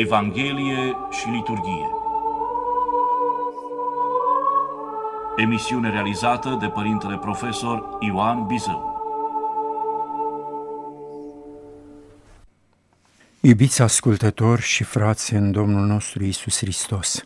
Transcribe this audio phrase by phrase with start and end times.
[0.00, 1.90] Evanghelie și liturghie.
[5.36, 9.00] Emisiune realizată de Părintele Profesor Ioan Bizău.
[13.40, 17.24] Iubiți ascultători și frați în Domnul nostru Isus Hristos,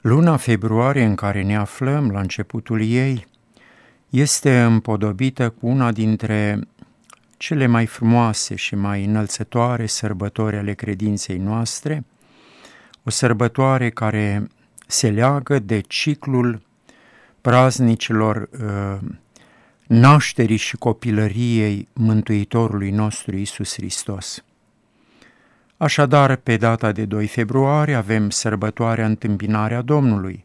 [0.00, 3.26] luna februarie în care ne aflăm la începutul ei
[4.08, 6.60] este împodobită cu una dintre
[7.40, 12.04] cele mai frumoase și mai înălțătoare sărbători ale credinței noastre,
[13.04, 14.48] o sărbătoare care
[14.86, 16.62] se leagă de ciclul
[17.40, 19.08] praznicilor uh,
[19.86, 24.44] nașterii și copilăriei Mântuitorului nostru Isus Hristos.
[25.76, 30.44] Așadar, pe data de 2 februarie avem sărbătoarea întâmpinarea Domnului.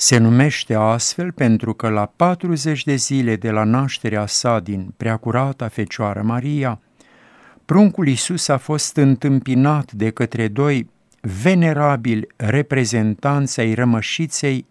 [0.00, 5.68] Se numește astfel pentru că la 40 de zile de la nașterea sa din preacurata
[5.68, 6.80] Fecioară Maria,
[7.64, 14.66] pruncul Iisus a fost întâmpinat de către doi venerabili reprezentanți ai rămășiței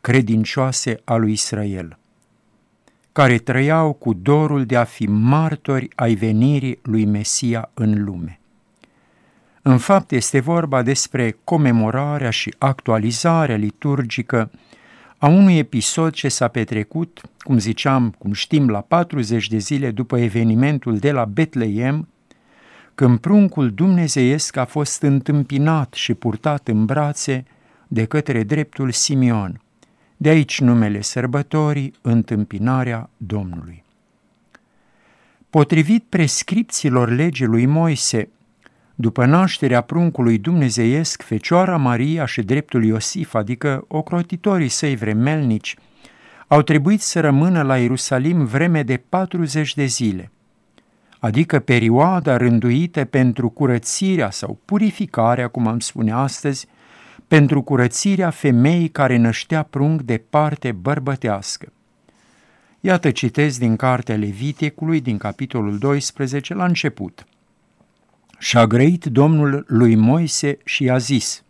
[0.00, 1.98] credincioase a lui Israel,
[3.12, 8.40] care trăiau cu dorul de a fi martori ai venirii lui Mesia în lume.
[9.68, 14.50] În fapt, este vorba despre comemorarea și actualizarea liturgică
[15.18, 20.18] a unui episod ce s-a petrecut, cum ziceam, cum știm, la 40 de zile după
[20.18, 22.08] evenimentul de la Betleem,
[22.94, 27.44] când pruncul dumnezeiesc a fost întâmpinat și purtat în brațe
[27.88, 29.60] de către dreptul Simeon.
[30.16, 33.84] De aici numele sărbătorii, întâmpinarea Domnului.
[35.50, 38.28] Potrivit prescripțiilor legii lui Moise,
[38.98, 45.76] după nașterea pruncului dumnezeiesc, Fecioara Maria și dreptul Iosif, adică ocrotitorii săi vremelnici,
[46.46, 50.30] au trebuit să rămână la Ierusalim vreme de 40 de zile,
[51.18, 56.66] adică perioada rânduită pentru curățirea sau purificarea, cum am spune astăzi,
[57.28, 61.72] pentru curățirea femeii care năștea prunc de parte bărbătească.
[62.80, 67.26] Iată citesc din cartea Leviticului, din capitolul 12, la început–
[68.38, 71.44] și-a grăit Domnul lui Moise și i-a zis,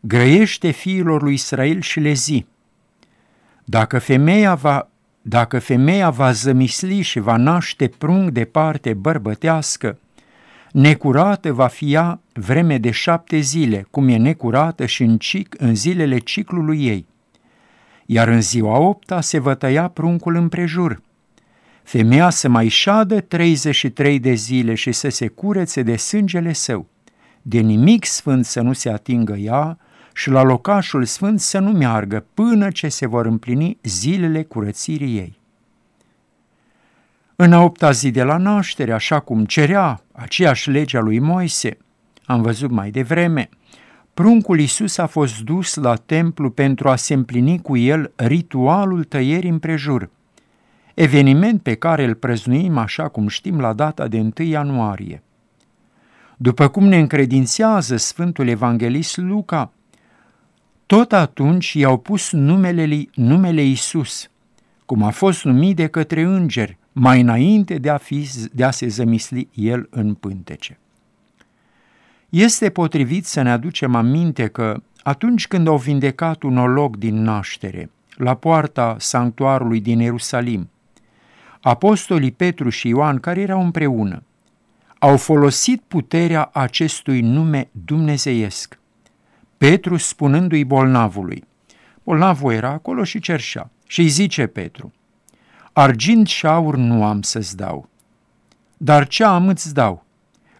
[0.00, 2.46] Grăiește fiilor lui Israel și le zi,
[3.64, 4.88] dacă femeia va,
[5.22, 9.98] dacă femeia va zămisli și va naște prung de parte bărbătească,
[10.72, 15.74] necurată va fi ea vreme de șapte zile, cum e necurată și în, cic, în
[15.74, 17.06] zilele ciclului ei.
[18.06, 21.02] Iar în ziua opta se va tăia pruncul împrejur,
[21.88, 26.86] femeia să mai șadă 33 de zile și să se curețe de sângele său,
[27.42, 29.78] de nimic sfânt să nu se atingă ea
[30.14, 35.38] și la locașul sfânt să nu meargă până ce se vor împlini zilele curățirii ei.
[37.36, 41.76] În a opta zi de la naștere, așa cum cerea aceeași legea lui Moise,
[42.24, 43.48] am văzut mai devreme,
[44.14, 49.50] pruncul Iisus a fost dus la templu pentru a se împlini cu el ritualul tăierii
[49.50, 50.10] împrejur–
[50.98, 55.22] eveniment pe care îl prăznuim, așa cum știm, la data de 1 ianuarie.
[56.36, 59.72] După cum ne încredințează Sfântul Evanghelist Luca,
[60.86, 64.30] tot atunci i-au pus numele, numele Isus,
[64.86, 68.88] cum a fost numit de către îngeri, mai înainte de a, fi, de a se
[68.88, 70.78] zămisli el în pântece.
[72.28, 77.90] Este potrivit să ne aducem aminte că atunci când au vindecat un olog din naștere,
[78.16, 80.68] la poarta sanctuarului din Ierusalim,
[81.60, 84.22] apostolii Petru și Ioan, care erau împreună,
[84.98, 88.78] au folosit puterea acestui nume dumnezeiesc.
[89.58, 91.44] Petru spunându-i bolnavului,
[92.04, 94.92] bolnavul era acolo și cerșea, și îi zice Petru,
[95.72, 97.88] argint și șaur nu am să-ți dau,
[98.76, 100.04] dar ce am îți dau?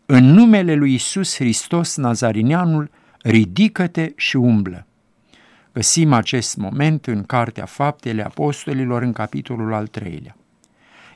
[0.07, 2.91] În numele lui Isus Hristos Nazarineanul,
[3.23, 4.87] ridică-te și umblă.
[5.73, 10.38] Găsim acest moment în Cartea Faptele Apostolilor în capitolul al treilea.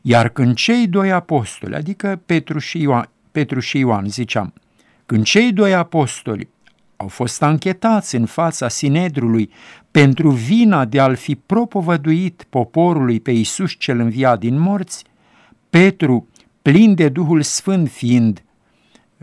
[0.03, 4.53] Iar când cei doi apostoli, adică Petru și Ioan, Petru și Ioan ziceam,
[5.07, 6.49] când cei doi apostoli
[6.97, 9.51] au fost anchetați în fața Sinedrului
[9.91, 15.05] pentru vina de a-l fi propovăduit poporului pe Iisus cel înviat din morți,
[15.71, 16.29] Petru,
[16.63, 18.43] plin de Duhul Sfânt fiind,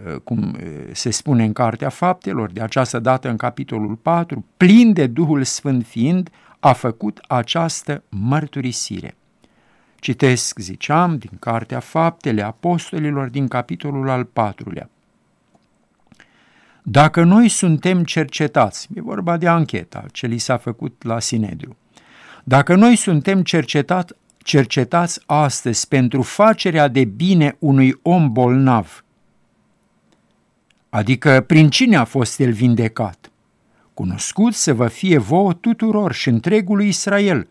[0.06, 4.94] uh, cum uh, se spune în Cartea Faptelor, de această dată în capitolul 4, plin
[4.94, 9.16] de Duhul Sfânt fiind, a făcut această mărturisire.
[10.00, 14.90] Citesc, ziceam, din Cartea Faptele Apostolilor din capitolul al patrulea.
[16.84, 21.78] Dacă noi suntem cercetați, e vorba de ancheta ce li s-a făcut la Sinedru,
[22.44, 29.04] dacă noi suntem cercetat, cercetați astăzi pentru facerea de bine unui om bolnav,
[30.90, 33.32] adică prin cine a fost el vindecat?
[33.94, 37.48] Cunoscut să vă fie vouă tuturor și întregului Israel,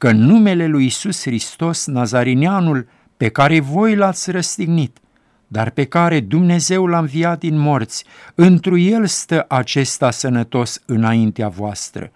[0.00, 4.98] că în numele lui Isus Hristos, Nazarineanul, pe care voi l-ați răstignit,
[5.46, 8.04] dar pe care Dumnezeu l-a înviat din morți,
[8.34, 12.12] întru el stă acesta sănătos înaintea voastră.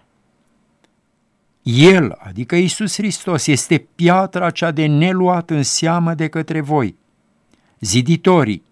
[1.63, 6.95] El, adică Isus Hristos, este piatra cea de neluat în seamă de către voi.
[7.79, 8.63] Ziditorii,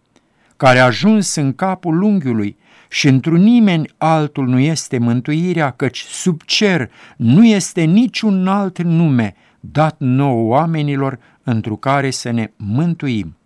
[0.57, 2.57] care a ajuns în capul unghiului
[2.94, 9.36] și într-un nimeni altul nu este mântuirea, căci sub cer nu este niciun alt nume
[9.60, 13.38] dat nou oamenilor întru care să ne mântuim.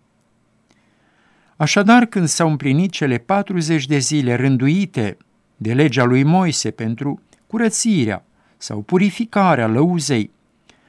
[1.56, 5.16] Așadar, când s-au împlinit cele 40 de zile rânduite
[5.56, 8.24] de legea lui Moise pentru curățirea
[8.56, 10.30] sau purificarea lăuzei,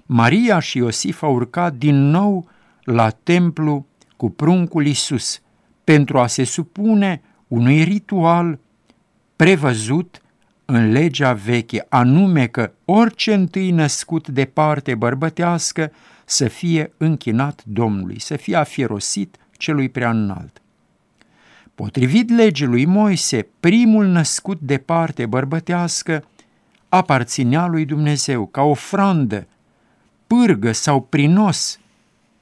[0.05, 2.49] Maria și Iosif au urcat din nou
[2.83, 3.85] la templu
[4.17, 5.41] cu pruncul Isus
[5.83, 8.59] pentru a se supune unui ritual
[9.35, 10.21] prevăzut
[10.65, 15.91] în legea veche, anume că orice întâi născut de parte bărbătească
[16.25, 20.61] să fie închinat Domnului, să fie afierosit celui prea înalt.
[21.75, 26.25] Potrivit legii lui Moise, primul născut de parte bărbătească
[26.89, 29.47] aparținea lui Dumnezeu ca ofrandă,
[30.27, 31.79] pârgă sau prinos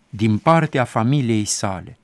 [0.10, 1.98] din partea familiei sale.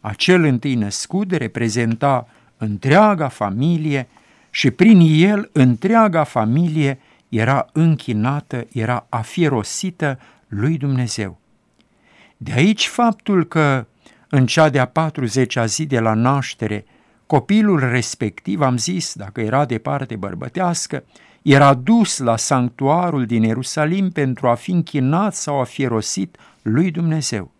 [0.00, 2.28] Acel întâi născut reprezenta
[2.58, 4.08] întreaga familie
[4.50, 10.18] și prin el întreaga familie era închinată, era afierosită
[10.48, 11.38] lui Dumnezeu.
[12.36, 13.86] De aici faptul că
[14.28, 16.84] în cea de-a 40-a zi de la naștere,
[17.26, 21.04] copilul respectiv, am zis, dacă era de parte bărbătească,
[21.42, 26.90] era dus la sanctuarul din Ierusalim pentru a fi închinat sau a fi rosit lui
[26.90, 27.50] Dumnezeu.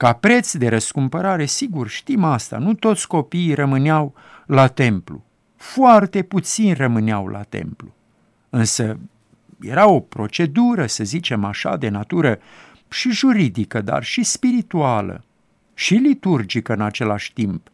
[0.00, 4.14] Ca preț de răscumpărare, sigur, știm asta, nu toți copiii rămâneau
[4.46, 5.24] la templu.
[5.56, 7.94] Foarte puțini rămâneau la templu.
[8.50, 8.98] Însă
[9.60, 12.38] era o procedură, să zicem așa, de natură
[12.88, 15.24] și juridică, dar și spirituală
[15.74, 17.70] și liturgică în același timp,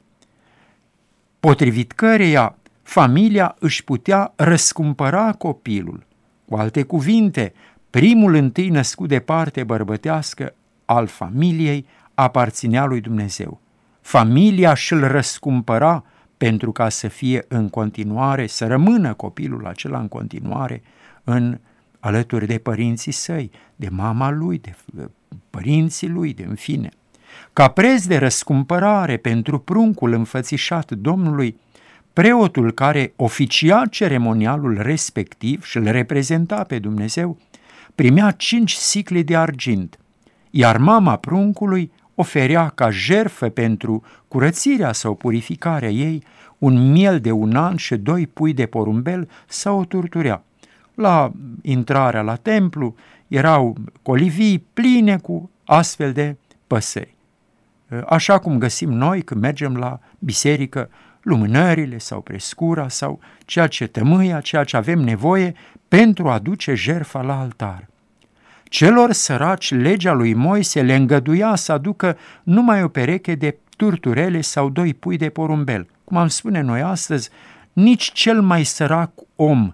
[1.41, 6.07] potrivit căreia familia își putea răscumpăra copilul.
[6.49, 7.53] Cu alte cuvinte,
[7.91, 11.87] primul întâi născut de parte bărbătească al familiei
[12.17, 13.61] aparținea lui Dumnezeu.
[14.01, 16.05] Familia și-l răscumpăra
[16.37, 20.83] pentru ca să fie în continuare, să rămână copilul acela în continuare
[21.25, 21.59] în
[22.01, 24.75] alături de părinții săi, de mama lui, de
[25.51, 26.89] părinții lui, de în fine.
[27.53, 31.59] Ca preț de răscumpărare pentru pruncul înfățișat Domnului,
[32.13, 37.39] preotul care oficia ceremonialul respectiv și îl reprezenta pe Dumnezeu,
[37.95, 39.99] primea cinci sicli de argint,
[40.51, 46.23] iar mama pruncului oferea ca jerfă pentru curățirea sau purificarea ei
[46.59, 50.43] un miel de un an și doi pui de porumbel sau o turturea.
[50.95, 51.33] La
[51.63, 52.95] intrarea la templu
[53.29, 56.37] erau colivii pline cu astfel de
[56.67, 57.15] păsări.
[58.07, 60.91] Așa cum găsim noi când mergem la biserică
[61.23, 65.55] lumânările sau prescura sau ceea ce tămâia, ceea ce avem nevoie
[65.89, 67.87] pentru a duce jerfa la altar.
[68.69, 74.69] Celor săraci, legea lui Moise le îngăduia să aducă numai o pereche de turturele sau
[74.69, 75.87] doi pui de porumbel.
[76.05, 77.31] Cum am spune noi astăzi,
[77.73, 79.73] nici cel mai sărac om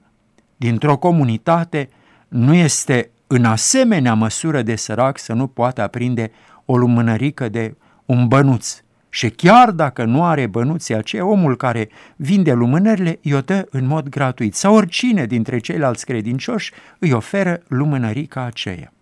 [0.57, 1.89] dintr-o comunitate
[2.29, 6.31] nu este în asemenea măsură de sărac să nu poată aprinde
[6.65, 8.82] o lumânărică de un bănuț.
[9.14, 13.87] Și chiar dacă nu are bănuții aceea, omul care vinde lumânările îi o dă în
[13.87, 18.92] mod gratuit sau oricine dintre ceilalți credincioși îi oferă lumânărica aceea.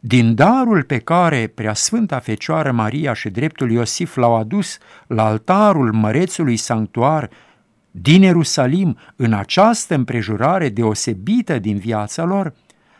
[0.00, 6.56] Din darul pe care Preasfânta Fecioară Maria și dreptul Iosif l-au adus la altarul mărețului
[6.56, 7.30] sanctuar
[7.90, 12.54] din Ierusalim în această împrejurare deosebită din viața lor,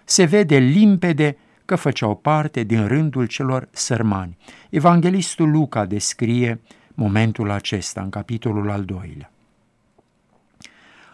[0.05, 4.37] se vede limpede că făceau parte din rândul celor sărmani.
[4.71, 6.61] Evanghelistul Luca descrie
[6.95, 9.31] momentul acesta în capitolul al doilea.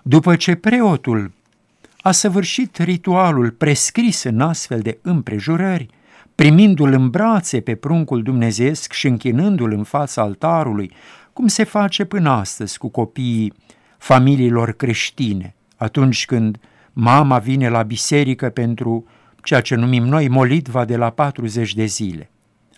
[0.03, 1.33] După ce preotul
[2.01, 5.87] a săvârșit ritualul prescris în astfel de împrejurări,
[6.35, 10.93] primindu-l în brațe pe pruncul dumnezeesc și închinându-l în fața altarului,
[11.33, 13.53] cum se face până astăzi cu copiii
[13.99, 16.59] familiilor creștine, atunci când
[16.93, 19.07] mama vine la biserică pentru
[19.43, 22.31] ceea ce numim noi molitva de la 40 de zile.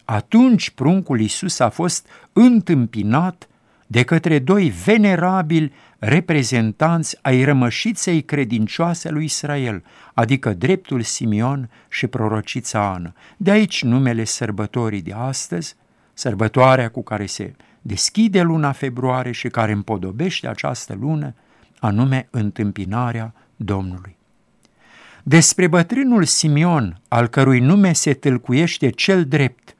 [0.05, 3.49] Atunci pruncul Iisus a fost întâmpinat
[3.87, 12.93] de către doi venerabili reprezentanți ai rămășiței credincioase lui Israel, adică dreptul Simion și prorocița
[12.93, 13.12] Ana.
[13.37, 15.76] De aici numele sărbătorii de astăzi,
[16.12, 21.35] sărbătoarea cu care se deschide luna februarie și care împodobește această lună,
[21.79, 24.17] anume întâmpinarea Domnului.
[25.30, 29.76] Despre bătrânul Simeon, al cărui nume se tâlcuiește cel drept,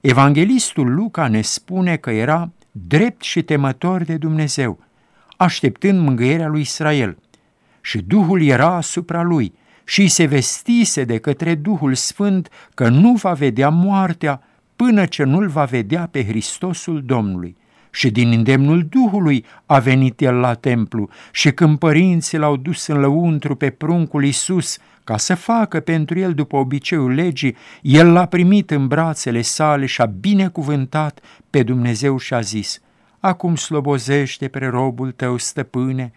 [0.00, 4.78] Evanghelistul Luca ne spune că era drept și temător de Dumnezeu,
[5.36, 7.18] așteptând mângâierea lui Israel.
[7.80, 9.54] Și Duhul era asupra lui
[9.84, 14.42] și se vestise de către Duhul Sfânt că nu va vedea moartea
[14.76, 17.56] până ce nu-l va vedea pe Hristosul Domnului.
[17.94, 21.08] Și din îndemnul Duhului a venit el la templu.
[21.32, 26.34] Și când părinții l-au dus în lăuntru pe pruncul Iisus ca să facă pentru el
[26.34, 31.20] după obiceiul legii, el l-a primit în brațele sale și a binecuvântat
[31.50, 32.80] pe Dumnezeu și a zis,
[33.20, 36.12] Acum slobozește pre robul tău, stăpâne,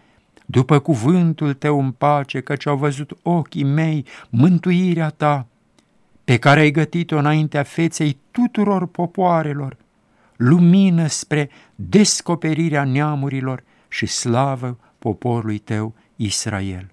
[0.45, 5.47] după cuvântul tău în pace, căci au văzut ochii mei mântuirea ta,
[6.23, 9.77] pe care ai gătit-o înaintea feței tuturor popoarelor,
[10.37, 16.91] lumină spre descoperirea neamurilor și slavă poporului tău Israel.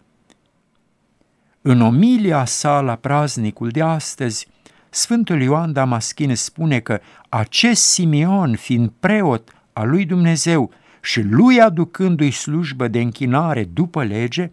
[1.62, 4.48] În omilia sa la praznicul de astăzi,
[4.90, 10.70] Sfântul Ioan Damaschin spune că acest Simeon, fiind preot al lui Dumnezeu
[11.02, 14.50] și lui aducându-i slujbă de închinare după lege,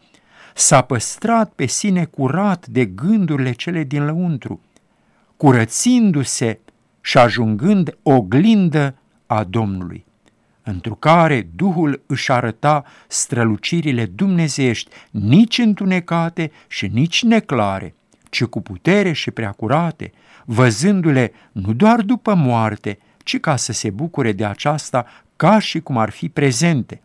[0.56, 4.62] s-a păstrat pe sine curat de gândurile cele din lăuntru,
[5.38, 6.60] curățindu-se
[7.01, 10.05] și ajungând oglindă a Domnului,
[10.63, 17.96] întru care Duhul își arăta strălucirile dumnezeiești, nici întunecate și nici neclare,
[18.29, 20.12] ci cu putere și preacurate,
[20.46, 25.05] văzându-le nu doar după moarte, ci ca să se bucure de aceasta
[25.36, 27.01] ca și cum ar fi prezente.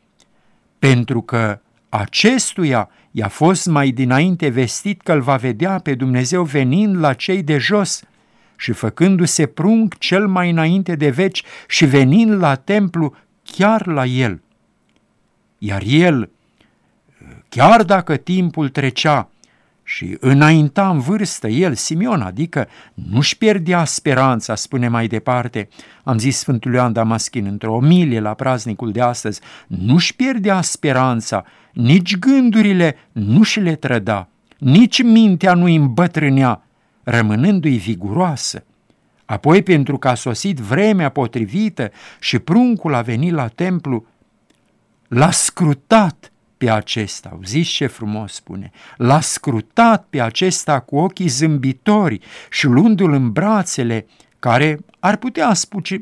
[0.78, 6.96] Pentru că acestuia i-a fost mai dinainte vestit că îl va vedea pe Dumnezeu venind
[6.96, 8.02] la cei de jos
[8.56, 14.40] și făcându-se prunc cel mai înainte de veci și venind la templu chiar la el.
[15.58, 16.30] Iar el,
[17.48, 19.30] chiar dacă timpul trecea,
[19.88, 25.68] și înainta în vârstă el, Simeon, adică nu-și pierdea speranța, spune mai departe,
[26.04, 32.18] am zis Sfântul Ioan Damaschin într-o omilie la praznicul de astăzi, nu-și pierdea speranța, nici
[32.18, 36.65] gândurile nu și le trăda, nici mintea nu îi îmbătrânea,
[37.08, 38.64] rămânându-i viguroasă.
[39.24, 44.06] Apoi, pentru că a sosit vremea potrivită și pruncul a venit la templu,
[45.08, 52.20] l-a scrutat pe acesta, auziți ce frumos spune, l-a scrutat pe acesta cu ochii zâmbitori
[52.50, 54.06] și luându-l în brațele,
[54.38, 55.52] care ar putea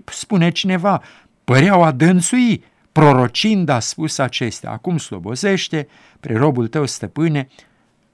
[0.04, 1.02] spune cineva,
[1.44, 5.88] păreau a dânsui, prorocind a spus acestea, acum slobozește
[6.20, 7.49] pre robul tău stăpâne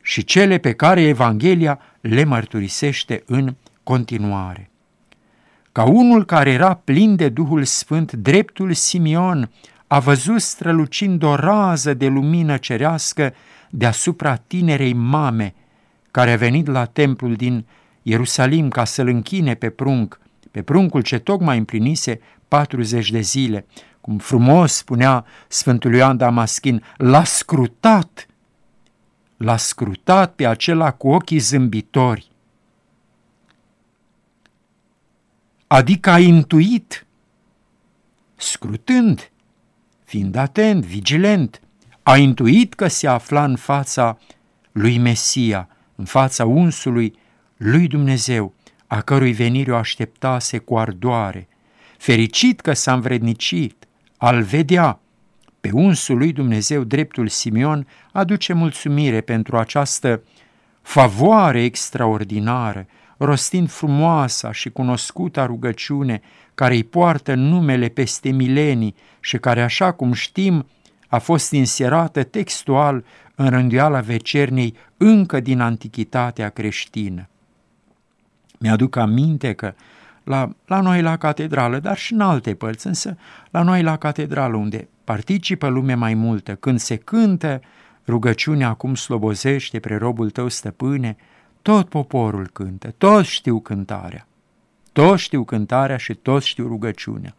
[0.02, 4.70] și cele pe care Evanghelia le mărturisește în continuare.
[5.72, 9.50] Ca unul care era plin de Duhul Sfânt, dreptul Simeon
[9.86, 13.34] a văzut strălucind o rază de lumină cerească
[13.70, 15.54] deasupra tinerei mame,
[16.10, 17.66] care a venit la templul din
[18.02, 23.66] Ierusalim ca să-l închine pe prunc, pe pruncul ce tocmai împlinise 40 de zile.
[24.00, 28.26] Cum frumos spunea Sfântul Ioan Damaschin, l-a scrutat,
[29.42, 32.30] l-a scrutat pe acela cu ochii zâmbitori.
[35.66, 37.06] Adică a intuit,
[38.36, 39.30] scrutând,
[40.04, 41.60] fiind atent, vigilent,
[42.02, 44.18] a intuit că se afla în fața
[44.72, 47.18] lui Mesia, în fața unsului
[47.56, 48.54] lui Dumnezeu,
[48.86, 51.48] a cărui venire o așteptase cu ardoare.
[51.98, 55.00] Fericit că s-a învrednicit, al vedea,
[55.60, 60.22] pe unsul lui Dumnezeu, dreptul Simeon, aduce mulțumire pentru această
[60.82, 62.86] favoare extraordinară,
[63.16, 66.20] rostind frumoasa și cunoscuta rugăciune
[66.54, 70.66] care îi poartă numele peste milenii și care, așa cum știm,
[71.08, 77.28] a fost inserată textual în rânduiala vecernei încă din antichitatea creștină.
[78.58, 79.74] Mi-aduc aminte că
[80.24, 83.16] la, la noi la catedrală, dar și în alte părți, însă
[83.50, 87.60] la noi la catedrală, unde participă lume mai multă, când se cântă
[88.06, 91.16] rugăciunea acum slobozește pre robul tău stăpâne,
[91.62, 94.26] tot poporul cântă, toți știu cântarea.
[94.92, 97.34] Toți știu cântarea și toți știu rugăciunea.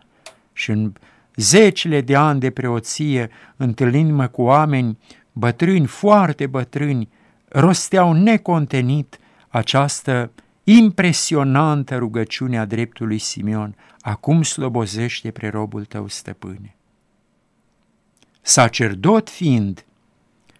[0.53, 0.93] Și în
[1.35, 4.97] zecile de ani de preoție, întâlnindu-mă cu oameni
[5.31, 7.09] bătrâni, foarte bătrâni,
[7.47, 10.31] rosteau necontenit această
[10.63, 16.75] impresionantă rugăciune a dreptului Simeon, acum slobozește pre robul tău stăpâne.
[18.41, 19.85] Sacerdot fiind,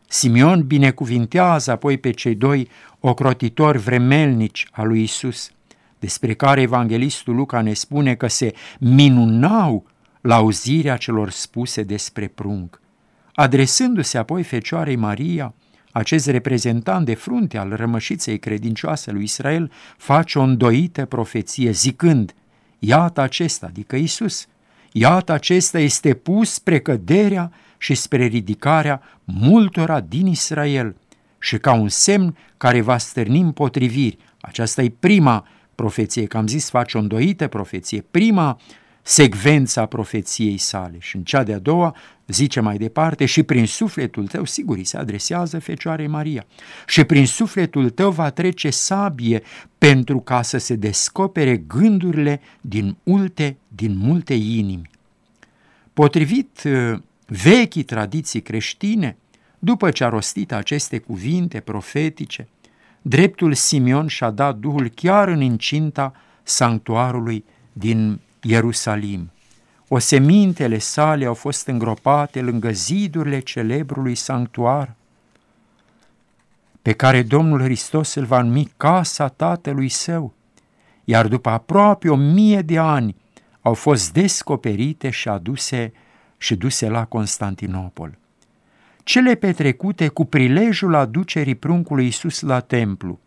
[0.08, 2.70] Simeon binecuvintează apoi pe cei doi
[3.00, 5.52] ocrotitori vremelnici a lui Isus,
[6.00, 9.86] despre care evanghelistul Luca ne spune că se minunau
[10.22, 12.82] la auzirea celor spuse despre prunc.
[13.34, 15.54] Adresându-se apoi Fecioarei Maria,
[15.92, 22.34] acest reprezentant de frunte al rămășiței credincioase lui Israel face o îndoită profeție zicând,
[22.80, 24.48] iată acesta, adică Isus,
[24.92, 30.96] iată acesta este pus spre căderea și spre ridicarea multora din Israel
[31.40, 34.18] și ca un semn care va stârni împotriviri.
[34.42, 38.60] Aceasta e prima profeție, că am zis face o îndoită profeție, prima
[39.02, 40.96] secvența profeției sale.
[41.00, 41.96] Și în cea de-a doua
[42.28, 46.46] zice mai departe, și prin sufletul tău, sigur, îi se adresează Fecioarei Maria,
[46.88, 49.42] și prin sufletul tău va trece sabie
[49.78, 54.90] pentru ca să se descopere gândurile din multe, din multe inimi.
[55.94, 57.00] Potrivit uh,
[57.32, 59.18] vechii tradiții creștine,
[59.60, 62.48] după ce a rostit aceste cuvinte profetice,
[63.02, 69.32] dreptul Simeon și-a dat Duhul chiar în incinta sanctuarului din Ierusalim.
[69.88, 74.96] Osemintele sale au fost îngropate lângă zidurile celebrului sanctuar,
[76.82, 80.34] pe care Domnul Hristos îl va numi casa tatălui său,
[81.04, 83.16] iar după aproape o mie de ani
[83.62, 85.94] au fost descoperite și aduse
[86.42, 88.18] și duse la Constantinopol.
[89.04, 93.20] Cele petrecute cu prilejul aducerii pruncului Iisus la templu.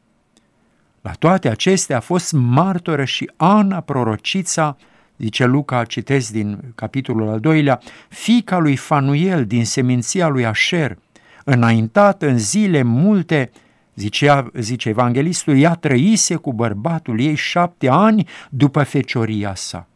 [1.00, 4.76] La toate acestea a fost martoră și Ana, prorocița,
[5.18, 10.98] zice Luca, citesc din capitolul al doilea, fica lui Fanuel din seminția lui Asher,
[11.44, 13.50] înaintat în zile multe,
[13.94, 19.88] zicea, zice evanghelistul, ea trăise cu bărbatul ei șapte ani după fecioria sa.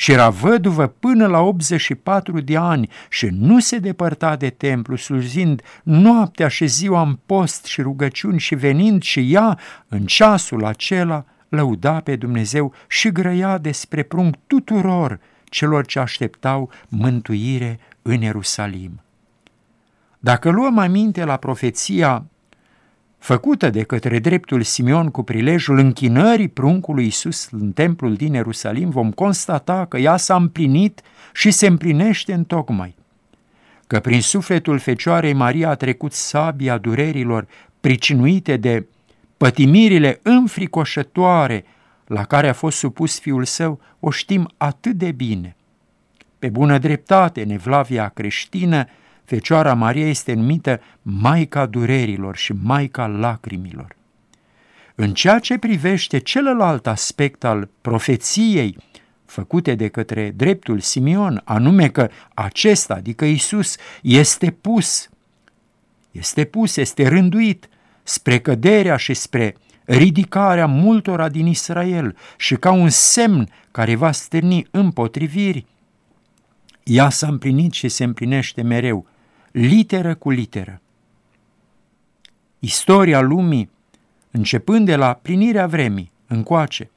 [0.00, 5.62] Și era văduvă până la 84 de ani și nu se depărta de templu, slujind
[5.82, 12.00] noaptea și ziua în post și rugăciuni și venind și ea în ceasul acela lăuda
[12.00, 19.02] pe Dumnezeu și grăia despre prunc tuturor celor ce așteptau mântuire în Ierusalim.
[20.18, 22.24] Dacă luăm aminte la profeția
[23.20, 29.10] făcută de către dreptul Simeon cu prilejul închinării pruncului Iisus în templul din Ierusalim, vom
[29.10, 31.00] constata că ea s-a împlinit
[31.32, 32.94] și se împlinește în tocmai.
[33.86, 37.46] Că prin sufletul Fecioarei Maria a trecut sabia durerilor
[37.80, 38.86] pricinuite de
[39.36, 41.64] pătimirile înfricoșătoare
[42.06, 45.56] la care a fost supus fiul său, o știm atât de bine.
[46.38, 48.86] Pe bună dreptate, nevlavia creștină,
[49.30, 53.96] Fecioara Maria este numită Maica durerilor și Maica lacrimilor.
[54.94, 58.76] În ceea ce privește celălalt aspect al profeției
[59.24, 65.08] făcute de către dreptul Simeon, anume că acesta, adică Isus, este pus,
[66.10, 67.68] este pus, este rânduit
[68.02, 74.66] spre căderea și spre ridicarea multora din Israel și ca un semn care va stârni
[74.70, 75.66] împotriviri,
[76.84, 79.09] ea s-a împlinit și se împlinește mereu,
[79.50, 80.80] literă cu literă.
[82.58, 83.70] Istoria lumii,
[84.30, 86.90] începând de la plinirea vremii încoace,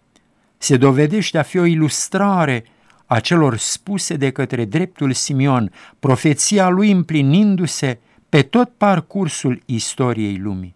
[0.57, 2.63] se dovedește a fi o ilustrare
[3.05, 10.73] a celor spuse de către dreptul Simion, profeția lui împlinindu-se pe tot parcursul istoriei lumii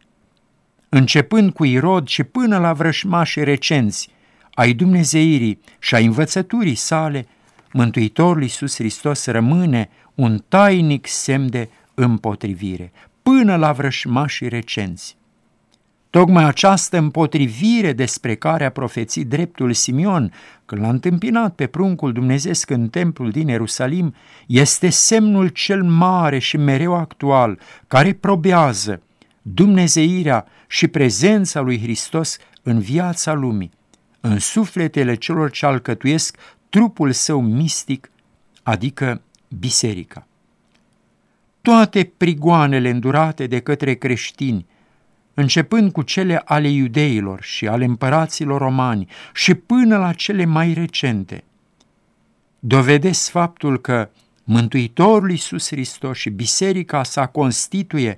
[0.90, 4.10] începând cu Irod și până la vrășmașii recenți
[4.54, 7.28] ai Dumnezeirii și a învățăturii sale,
[7.74, 12.92] Mântuitorul Iisus Hristos rămâne un tainic semn de împotrivire,
[13.24, 15.18] până la vrășmașii recenți.
[16.10, 20.34] Tocmai această împotrivire despre care a profețit dreptul Simeon
[20.66, 24.14] când l-a întâmpinat pe pruncul dumnezeesc în templul din Ierusalim
[24.48, 29.02] este semnul cel mare și mereu actual care probează
[29.42, 33.72] dumnezeirea și prezența lui Hristos în viața lumii,
[34.20, 36.38] în sufletele celor ce alcătuiesc
[36.70, 38.12] trupul său mistic,
[38.64, 39.22] adică
[39.60, 40.28] biserica.
[41.62, 44.66] Toate prigoanele îndurate de către creștini,
[45.34, 51.44] începând cu cele ale iudeilor și ale împăraților romani și până la cele mai recente,
[52.60, 54.10] dovedesc faptul că
[54.44, 58.18] Mântuitorul Iisus Hristos și biserica sa constituie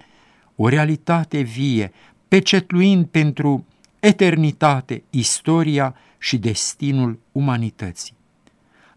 [0.55, 1.91] o realitate vie,
[2.27, 3.65] pecetluind pentru
[3.99, 8.18] eternitate istoria și destinul umanității.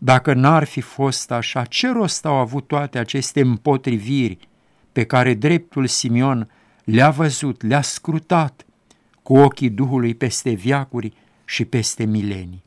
[0.04, 4.38] Dacă n-ar fi fost așa, ce rost au avut toate aceste împotriviri
[4.92, 6.50] pe care dreptul Simeon
[6.84, 8.66] le-a văzut, le-a scrutat
[9.22, 11.12] cu ochii Duhului peste viacuri
[11.44, 12.62] și peste milenii?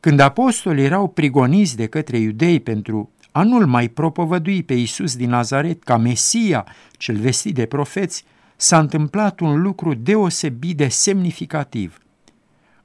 [0.00, 5.28] Când apostolii erau prigoniți de către iudei pentru a nu-l mai propovădui pe Iisus din
[5.28, 8.24] Nazaret ca Mesia, cel vestit de profeți,
[8.56, 11.98] s-a întâmplat un lucru deosebit de semnificativ.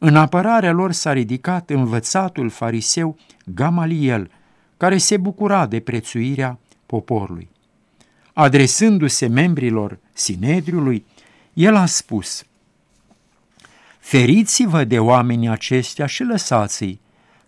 [0.05, 4.31] În apărarea lor s-a ridicat învățatul fariseu Gamaliel,
[4.77, 7.49] care se bucura de prețuirea poporului.
[8.33, 11.05] Adresându-se membrilor Sinedriului,
[11.53, 12.43] el a spus,
[13.99, 16.99] Feriți-vă de oamenii aceștia și lăsați-i,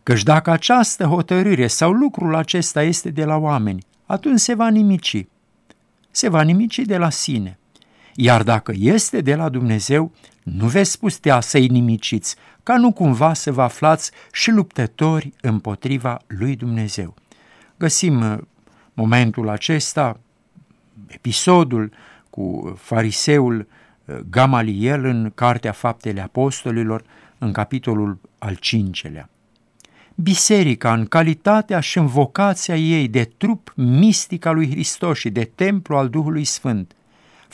[0.03, 5.25] căci dacă această hotărâre sau lucrul acesta este de la oameni, atunci se va nimici.
[6.11, 7.59] Se va nimici de la sine.
[8.15, 10.11] Iar dacă este de la Dumnezeu,
[10.43, 16.55] nu veți putea să-i nimiciți, ca nu cumva să vă aflați și luptători împotriva lui
[16.55, 17.13] Dumnezeu.
[17.77, 18.37] Găsim uh,
[18.93, 20.19] momentul acesta,
[21.07, 21.91] episodul
[22.29, 23.67] cu fariseul
[24.05, 27.03] uh, Gamaliel în Cartea Faptele Apostolilor,
[27.37, 29.29] în capitolul al cincelea.
[30.15, 35.51] Biserica, în calitatea și în vocația ei de trup mistic al lui Hristos și de
[35.55, 36.95] templu al Duhului Sfânt,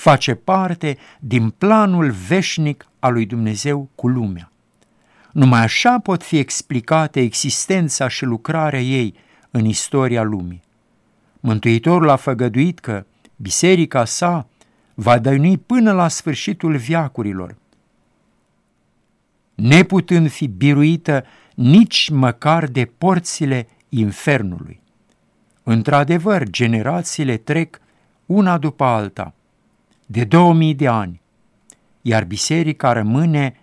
[0.01, 4.51] face parte din planul veșnic al lui Dumnezeu cu lumea.
[5.31, 9.13] Numai așa pot fi explicate existența și lucrarea ei
[9.51, 10.61] în istoria lumii.
[11.39, 14.47] Mântuitorul a făgăduit că biserica sa
[14.93, 17.55] va dăinui până la sfârșitul viacurilor,
[19.55, 24.79] neputând fi biruită nici măcar de porțile infernului.
[25.63, 27.79] Într-adevăr, generațiile trec
[28.25, 29.33] una după alta,
[30.11, 31.21] de 2000 de ani,
[32.01, 33.59] iar biserica rămâne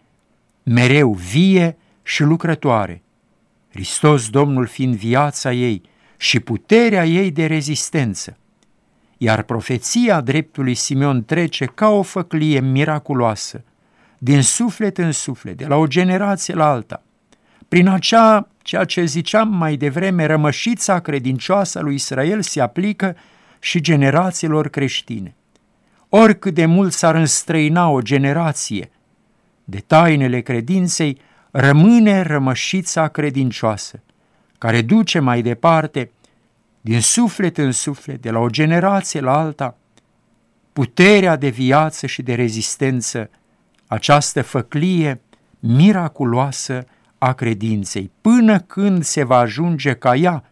[0.63, 3.03] mereu vie și lucrătoare,
[3.71, 5.83] Hristos Domnul fiind viața ei
[6.17, 8.37] și puterea ei de rezistență.
[9.19, 13.65] Iar profeția dreptului Simeon trece ca o făclie miraculoasă,
[14.19, 17.03] din suflet în suflet, de la o generație la alta.
[17.69, 23.17] Prin acea, ceea ce ziceam mai devreme, rămășița credincioasă lui Israel se aplică
[23.59, 25.33] și generațiilor creștine.
[26.09, 28.91] Oricât de mult s-ar înstrăina o generație
[29.65, 34.03] de tainele credinței, rămâne rămășița credincioasă,
[34.59, 36.11] care duce mai departe,
[36.81, 39.77] din suflet în suflet, de la o generație la alta,
[40.73, 43.31] puterea de viață și de rezistență,
[43.87, 45.21] această făclie
[45.59, 46.87] miraculoasă
[47.19, 50.45] a credinței, până când se va ajunge ca ea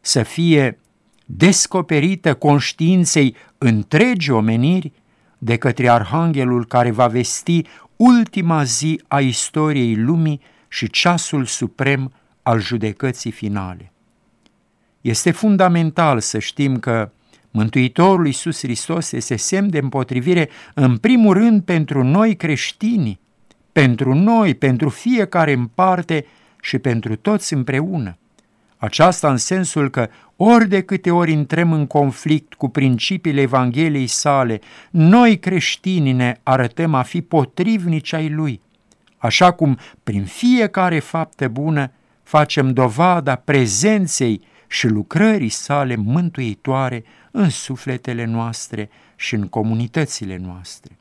[0.00, 0.78] să fie
[1.24, 4.92] descoperită conștiinței întregi omeniri
[5.38, 7.62] de către Arhanghelul care va vesti
[7.96, 13.92] ultima zi a istoriei lumii și ceasul suprem al judecății finale.
[15.00, 17.10] Este fundamental să știm că
[17.50, 23.20] Mântuitorul Iisus Hristos este semn de împotrivire în primul rând pentru noi creștini,
[23.72, 26.26] pentru noi, pentru fiecare în parte
[26.60, 28.18] și pentru toți împreună.
[28.84, 34.60] Aceasta în sensul că ori de câte ori intrăm în conflict cu principiile Evangheliei sale,
[34.90, 38.60] noi creștini ne arătăm a fi potrivnici ai Lui,
[39.16, 41.90] așa cum prin fiecare faptă bună
[42.22, 50.96] facem dovada prezenței și lucrării sale mântuitoare în sufletele noastre și în comunitățile noastre.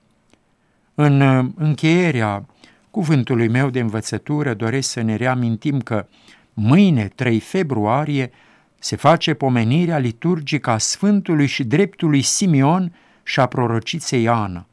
[0.95, 2.45] În uh, încheierea
[2.91, 6.05] cuvântului meu de învățătură doresc să ne reamintim că
[6.53, 8.31] mâine, 3 februarie,
[8.79, 14.65] se face pomenirea liturgică a Sfântului și Dreptului Simeon și a prorociței Ana.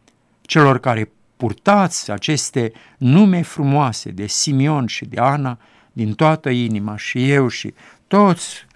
[0.42, 5.58] Celor care purtați aceste nume frumoase de Simeon și de Ana
[5.92, 7.74] din toată inima și eu și
[8.06, 8.66] toți,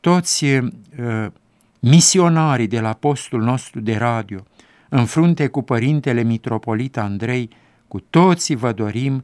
[0.00, 0.62] toți uh,
[1.78, 4.44] misionarii de la postul nostru de radio,
[4.88, 7.48] în frunte cu Părintele Mitropolit Andrei,
[7.88, 9.22] cu toții vă dorim uh,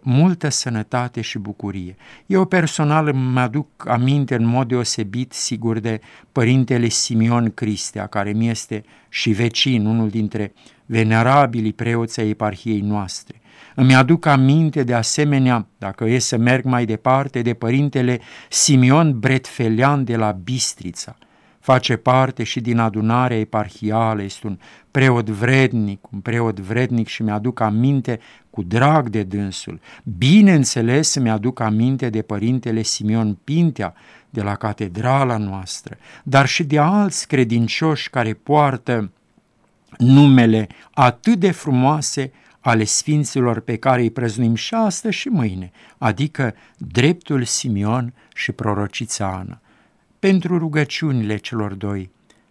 [0.00, 1.96] multă sănătate și bucurie.
[2.26, 6.00] Eu personal îmi aduc aminte în mod deosebit, sigur, de
[6.32, 10.52] Părintele Simion Cristea, care mi este și vecin, unul dintre
[10.86, 13.40] venerabilii preoți ai eparhiei noastre.
[13.74, 20.04] Îmi aduc aminte de asemenea, dacă e să merg mai departe, de Părintele Simion Bretfelian
[20.04, 21.17] de la Bistrița,
[21.72, 24.58] face parte și din adunarea eparhială, este un
[24.90, 29.80] preot vrednic, un preot vrednic și mi-aduc aminte cu drag de dânsul.
[30.18, 33.94] Bineînțeles mi-aduc aminte de părintele Simeon Pintea
[34.30, 39.10] de la catedrala noastră, dar și de alți credincioși care poartă
[39.98, 46.54] numele atât de frumoase ale sfinților pe care îi prăznuim și astăzi și mâine, adică
[46.76, 49.60] dreptul Simeon și prorocița Ana
[50.18, 52.10] pentru rugăciunile celor doi,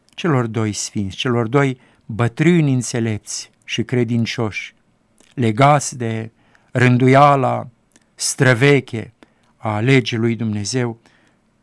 [0.10, 4.74] celor doi sfinți, celor doi bătrâni înțelepți și credincioși,
[5.34, 6.32] legați de
[6.72, 7.68] rânduiala
[8.16, 9.14] străveche
[9.58, 10.98] a legii lui Dumnezeu,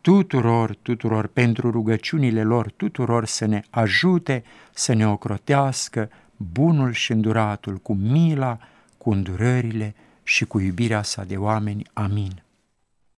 [0.01, 7.77] tuturor, tuturor, pentru rugăciunile lor, tuturor să ne ajute să ne ocrotească bunul și înduratul
[7.77, 8.59] cu mila,
[8.99, 11.87] cu îndurările și cu iubirea sa de oameni.
[11.93, 12.44] Amin.